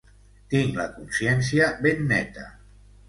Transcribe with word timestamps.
Tinc 0.53 0.79
la 0.79 0.87
consciència 0.95 1.67
ben 1.87 2.03
neta. 2.13 2.49